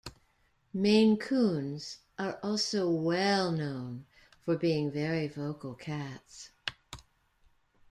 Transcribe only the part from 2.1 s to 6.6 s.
are also well known for being very vocal cats.